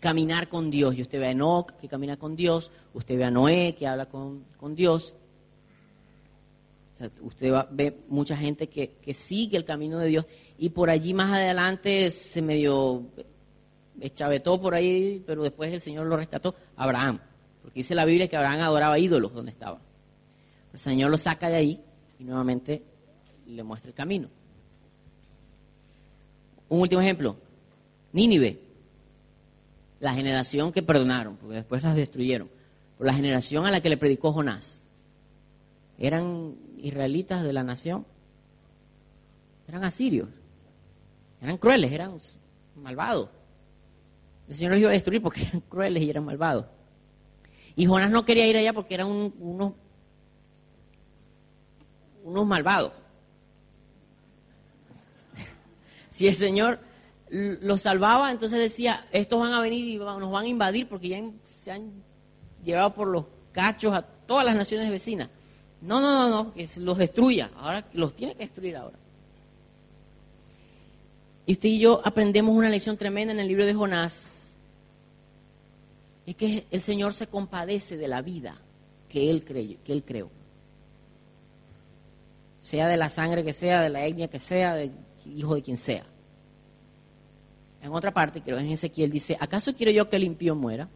[0.00, 0.96] caminar con Dios.
[0.96, 4.06] Y usted ve a Enoch que camina con Dios, usted ve a Noé que habla
[4.06, 5.12] con, Dios.
[7.20, 10.26] usted ve mucha gente que, que, sigue el camino de Dios
[10.58, 13.02] y por allí más adelante se medio
[14.00, 17.18] eschavetó por ahí, pero después el Señor lo rescató, Abraham.
[17.62, 19.78] Porque dice la Biblia que Abraham adoraba ídolos donde estaba.
[20.72, 21.80] El Señor lo saca de ahí
[22.18, 22.82] y nuevamente
[23.46, 24.28] le muestra el camino.
[26.68, 27.36] Un último ejemplo,
[28.12, 28.58] Nínive,
[30.00, 32.48] la generación que perdonaron, porque después las destruyeron,
[32.98, 34.80] por la generación a la que le predicó Jonás.
[35.98, 38.04] Eran israelitas de la nación,
[39.68, 40.28] eran asirios,
[41.40, 42.18] eran crueles, eran
[42.76, 43.30] malvados.
[44.48, 46.66] El Señor los iba a destruir porque eran crueles y eran malvados.
[47.74, 49.74] Y Jonás no quería ir allá porque eran unos,
[52.24, 52.92] unos malvados.
[56.16, 56.78] Si el Señor
[57.28, 61.22] los salvaba, entonces decía, estos van a venir y nos van a invadir porque ya
[61.44, 61.90] se han
[62.64, 65.28] llevado por los cachos a todas las naciones vecinas.
[65.82, 67.50] No, no, no, no, que los destruya.
[67.56, 68.96] Ahora los tiene que destruir ahora.
[71.44, 74.54] Y usted y yo aprendemos una lección tremenda en el libro de Jonás.
[76.24, 78.56] Es que el Señor se compadece de la vida
[79.10, 80.30] que Él, creyó, que él creó.
[82.62, 84.90] Sea de la sangre que sea, de la etnia que sea, de
[85.34, 86.04] hijo de quien sea.
[87.82, 90.88] En otra parte, creo en Ezequiel, dice, ¿acaso quiero yo que el impío muera?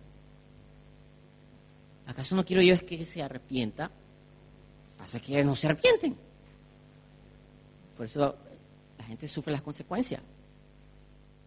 [2.06, 3.90] ¿Acaso no quiero yo es que se arrepienta?
[4.98, 6.16] Pasa que no se arrepienten.
[7.96, 8.34] Por eso
[8.98, 10.20] la gente sufre las consecuencias.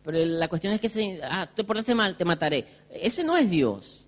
[0.04, 2.66] Pero la cuestión es que, se, ah, te portaste mal, te mataré.
[2.90, 4.04] Ese no es Dios.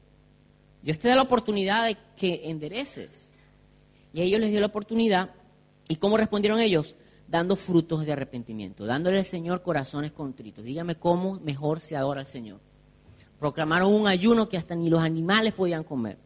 [0.81, 3.27] Dios te da la oportunidad de que endereces.
[4.13, 5.31] Y a ellos les dio la oportunidad.
[5.87, 6.95] ¿Y cómo respondieron ellos?
[7.27, 10.63] Dando frutos de arrepentimiento, dándole al Señor corazones contritos.
[10.63, 12.59] Dígame cómo mejor se adora al Señor.
[13.39, 16.17] Proclamaron un ayuno que hasta ni los animales podían comer.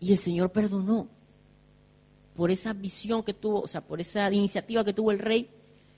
[0.00, 1.06] Y el Señor perdonó
[2.34, 5.48] por esa visión que tuvo, o sea, por esa iniciativa que tuvo el rey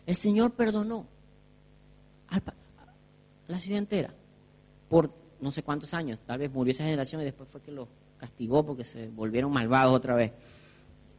[0.09, 1.07] el Señor perdonó
[2.31, 2.41] a
[3.47, 4.09] la ciudad entera
[4.89, 6.19] por no sé cuántos años.
[6.27, 7.87] Tal vez murió esa generación y después fue que los
[8.17, 10.33] castigó porque se volvieron malvados otra vez.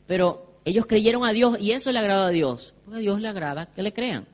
[0.08, 2.74] Pero ellos creyeron a Dios y eso le agradó a Dios.
[2.86, 4.26] Porque a Dios le agrada que le crean.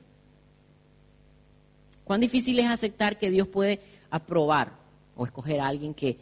[2.04, 4.72] ¿Cuán difícil es aceptar que Dios puede aprobar
[5.16, 6.18] o escoger a alguien que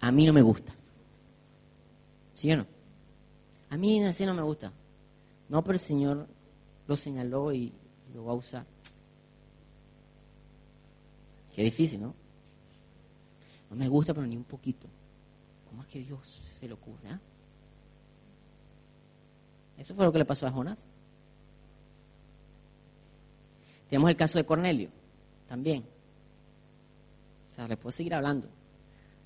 [0.00, 0.72] a mí no me gusta?
[2.34, 2.66] ¿Sí o no?
[3.70, 4.70] A mí así no me gusta.
[5.48, 6.26] No, pero el Señor
[6.86, 7.72] lo señaló y
[8.14, 8.64] lo va a usar.
[11.54, 12.14] Qué difícil, ¿no?
[13.70, 14.86] No me gusta, pero ni un poquito.
[15.70, 16.20] ¿Cómo es que Dios
[16.60, 17.08] se le ocurre?
[17.10, 17.18] Ah?
[19.78, 20.78] Eso fue lo que le pasó a Jonás.
[23.88, 24.88] Tenemos el caso de Cornelio,
[25.48, 25.84] también.
[27.52, 28.48] O sea, le puedo seguir hablando.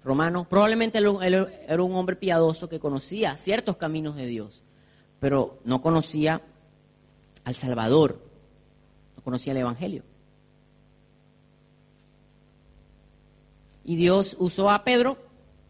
[0.04, 4.62] Romano, probablemente él era un hombre piadoso que conocía ciertos caminos de Dios,
[5.18, 6.40] pero no conocía
[7.44, 8.18] al Salvador,
[9.16, 10.02] no conocía el Evangelio.
[13.84, 15.18] Y Dios usó a Pedro,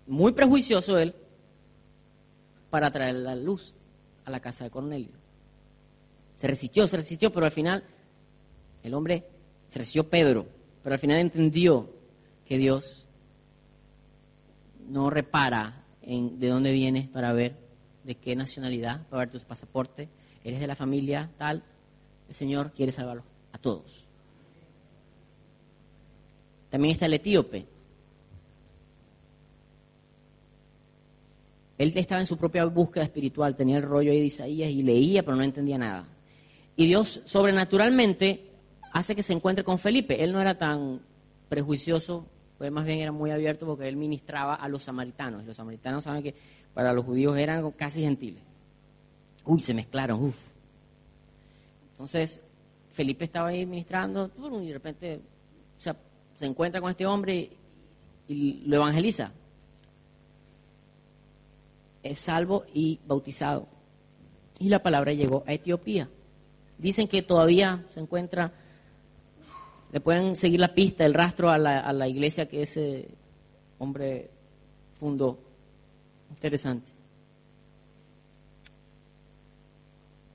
[0.07, 1.15] muy prejuicioso él,
[2.71, 3.75] para traer la luz
[4.25, 5.13] a la casa de Cornelio.
[6.39, 7.85] Se resistió, se resistió, pero al final
[8.83, 9.25] el hombre
[9.69, 10.47] se resistió Pedro,
[10.83, 11.89] pero al final entendió
[12.47, 13.05] que Dios
[14.89, 17.55] no repara en de dónde vienes para ver
[18.05, 20.09] de qué nacionalidad, para ver tu pasaporte,
[20.45, 21.63] eres de la familia tal,
[22.29, 24.05] el Señor quiere salvarlos a todos.
[26.71, 27.67] También está el etíope.
[31.81, 35.23] Él estaba en su propia búsqueda espiritual, tenía el rollo ahí de Isaías y leía,
[35.23, 36.05] pero no entendía nada.
[36.77, 38.45] Y Dios sobrenaturalmente
[38.93, 40.23] hace que se encuentre con Felipe.
[40.23, 41.01] Él no era tan
[41.49, 42.27] prejuicioso,
[42.59, 45.47] pues más bien era muy abierto porque él ministraba a los samaritanos.
[45.47, 46.35] Los samaritanos saben que
[46.75, 48.43] para los judíos eran casi gentiles.
[49.47, 50.37] Uy, se mezclaron, uff.
[51.93, 52.43] Entonces,
[52.93, 54.31] Felipe estaba ahí ministrando
[54.63, 55.21] y de repente
[55.79, 57.49] se encuentra con este hombre
[58.29, 59.33] y lo evangeliza.
[62.03, 63.67] Es salvo y bautizado.
[64.59, 66.09] Y la palabra llegó a Etiopía.
[66.79, 68.53] Dicen que todavía se encuentra,
[69.93, 73.09] le pueden seguir la pista, el rastro a la, a la iglesia que ese
[73.79, 74.31] hombre
[74.99, 75.39] fundó.
[76.31, 76.91] Interesante.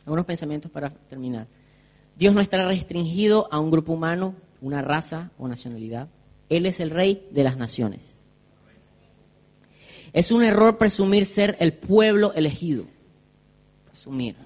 [0.05, 1.47] Algunos pensamientos para terminar.
[2.15, 6.07] Dios no estará restringido a un grupo humano, una raza o nacionalidad.
[6.49, 8.14] Él es el rey de las naciones.
[10.15, 12.85] Es un error presumir ser el pueblo elegido.
[13.91, 14.37] Presumir.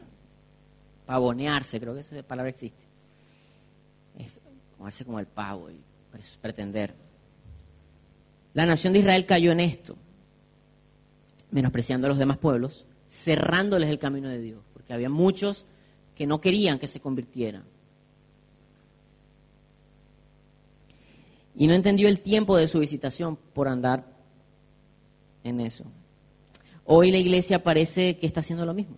[1.05, 2.81] Pavonearse, creo que esa palabra existe.
[4.17, 4.31] Es
[4.79, 5.79] moverse como el pavo y
[6.41, 6.95] pretender.
[8.55, 9.95] La nación de Israel cayó en esto,
[11.51, 15.67] menospreciando a los demás pueblos, cerrándoles el camino de Dios, porque había muchos
[16.15, 17.61] que no querían que se convirtieran.
[21.55, 24.18] Y no entendió el tiempo de su visitación por andar
[25.43, 25.85] en eso.
[26.85, 28.97] Hoy la iglesia parece que está haciendo lo mismo.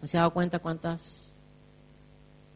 [0.00, 1.28] ¿No se ha dado cuenta cuántas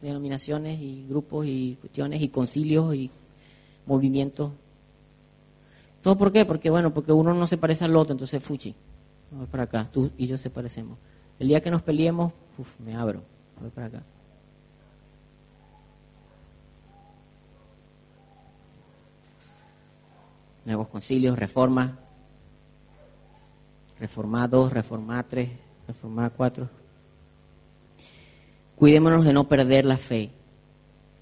[0.01, 3.11] denominaciones y grupos y cuestiones y concilios y
[3.85, 4.51] movimientos?
[6.01, 6.45] ¿Todo por qué?
[6.45, 8.73] Porque bueno, porque uno no se parece al otro, entonces fuchi.
[9.31, 10.97] Vamos para acá, tú y yo se parecemos.
[11.39, 13.21] El día que nos peleemos, uf, me abro.
[13.61, 14.03] Voy para acá.
[20.65, 21.91] Nuevos concilios, reformas.
[23.99, 25.49] Reforma 2, reforma 3,
[25.87, 26.69] reforma 4.
[28.75, 30.31] Cuidémonos de no perder la fe,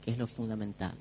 [0.04, 0.94] que es lo fundamental.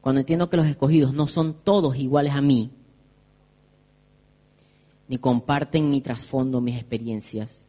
[0.00, 2.70] Cuando entiendo que los escogidos no son todos iguales a mí,
[5.08, 7.62] ni comparten mi trasfondo, mis experiencias,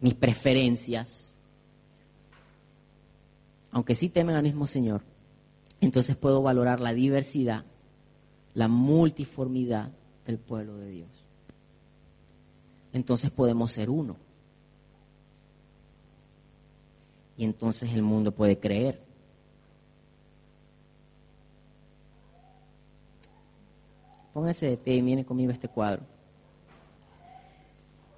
[0.00, 1.32] mis preferencias,
[3.72, 5.02] aunque sí temen al mismo Señor,
[5.80, 7.64] entonces puedo valorar la diversidad,
[8.54, 9.90] la multiformidad
[10.26, 11.08] del pueblo de Dios.
[12.92, 14.16] Entonces podemos ser uno.
[17.36, 19.00] Y entonces el mundo puede creer.
[24.32, 26.02] Póngase de pie y viene conmigo este cuadro.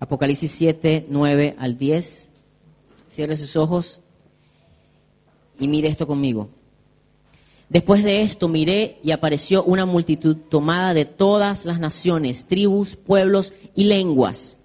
[0.00, 2.28] Apocalipsis 7, 9 al 10.
[3.08, 4.00] Cierre sus ojos
[5.58, 6.50] y mire esto conmigo.
[7.68, 13.52] Después de esto miré y apareció una multitud tomada de todas las naciones, tribus, pueblos
[13.74, 14.58] y lenguas.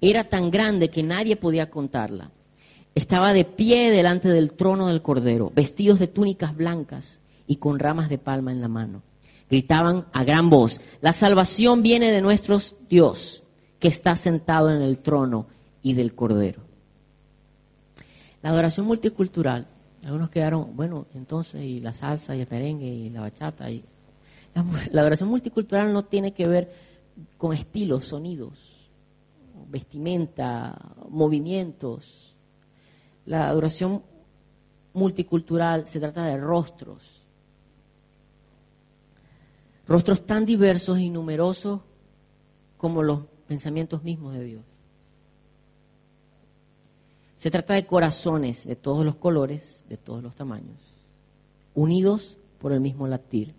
[0.00, 2.30] Era tan grande que nadie podía contarla.
[2.94, 8.10] Estaba de pie delante del trono del Cordero, vestidos de túnicas blancas y con ramas
[8.10, 9.02] de palma en la mano
[9.52, 13.42] gritaban a gran voz, la salvación viene de nuestro Dios,
[13.80, 15.44] que está sentado en el trono
[15.82, 16.62] y del Cordero.
[18.42, 19.66] La adoración multicultural,
[20.04, 23.84] algunos quedaron, bueno, entonces, y la salsa, y el merengue, y la bachata, y
[24.54, 26.72] la, la adoración multicultural no tiene que ver
[27.38, 28.88] con estilos, sonidos,
[29.68, 30.78] vestimenta,
[31.08, 32.32] movimientos.
[33.26, 34.02] La adoración
[34.94, 37.22] multicultural se trata de rostros,
[39.86, 41.80] Rostros tan diversos y numerosos
[42.76, 44.62] como los pensamientos mismos de Dios.
[47.42, 50.76] Se trata de corazones de todos los colores, de todos los tamaños,
[51.74, 53.52] unidos por el mismo latir,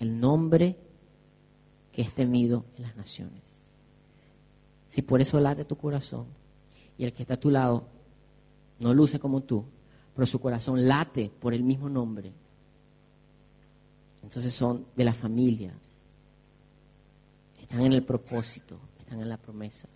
[0.00, 0.76] el nombre
[1.94, 3.40] que es temido en las naciones.
[4.90, 6.26] Si por eso late tu corazón
[6.98, 7.84] y el que está a tu lado
[8.80, 9.64] no luce como tú,
[10.14, 12.30] pero su corazón late por el mismo nombre,
[14.22, 15.72] entonces son de la familia.
[17.62, 19.88] Están en el propósito, están en la promesa.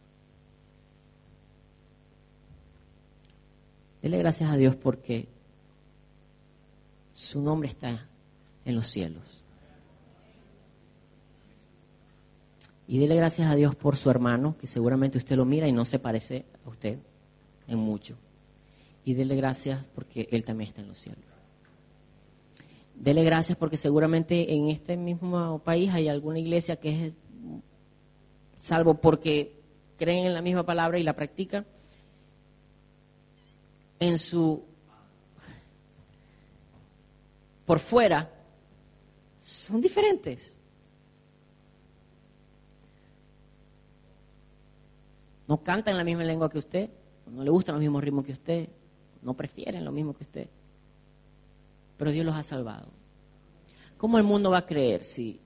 [4.05, 5.29] Dele gracias a Dios porque
[7.15, 8.07] su nombre está
[8.67, 9.23] en los cielos.
[12.87, 15.87] Y dele gracias a Dios por su hermano, que seguramente usted lo mira y no
[15.87, 16.99] se parece a usted
[17.67, 18.15] en mucho.
[19.07, 21.25] Y dele gracias porque él también está en los cielos.
[22.97, 27.13] Dele gracias porque seguramente en este mismo país hay alguna iglesia que es
[28.61, 29.55] salvo porque
[29.97, 31.65] creen en la misma palabra y la practican,
[34.09, 34.63] en su
[37.65, 38.31] por fuera
[39.43, 40.53] son diferentes.
[45.49, 46.91] No cantan la misma lengua que usted,
[47.31, 48.69] no le gustan los mismos ritmos que usted,
[49.23, 50.49] no prefieren lo mismo que usted.
[51.97, 52.89] Pero Dios los ha salvado.
[53.97, 55.41] ¿Cómo el mundo va a creer si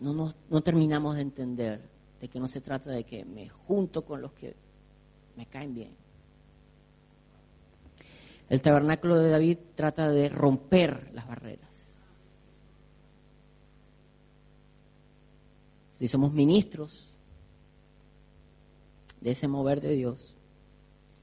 [0.00, 1.80] no, no terminamos de entender
[2.20, 4.54] de que no se trata de que me junto con los que
[5.36, 6.07] me caen bien?
[8.48, 11.68] El tabernáculo de David trata de romper las barreras.
[15.98, 17.14] Si somos ministros
[19.20, 20.32] de ese mover de Dios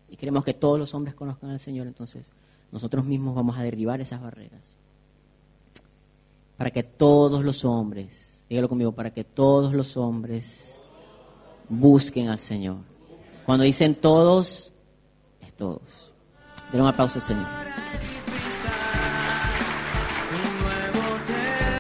[0.10, 2.30] y queremos que todos los hombres conozcan al Señor, entonces
[2.72, 4.62] nosotros mismos vamos a derribar esas barreras.
[6.58, 10.80] Para que todos los hombres, dígalo conmigo, para que todos los hombres
[11.70, 12.78] busquen al Señor.
[13.46, 14.72] Cuando dicen todos,
[15.42, 16.05] es todos.
[16.72, 17.75] Denle un aplauso al Señor.